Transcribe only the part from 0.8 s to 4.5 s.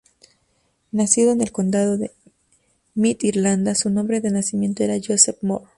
Nacido en el Condado de Meath, Irlanda, su nombre de